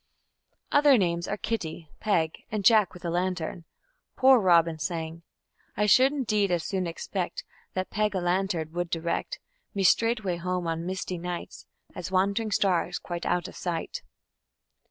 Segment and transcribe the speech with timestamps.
[0.71, 3.65] Other names are "Kitty", "Peg", and "Jack with a lantern".
[4.15, 5.21] "Poor Robin" sang:
[5.77, 7.43] I should indeed as soon expect
[7.75, 9.37] That Peg a lantern would direct
[9.75, 11.53] Me straightway home on misty night
[11.93, 14.01] As wand'ring stars, quite out of sight.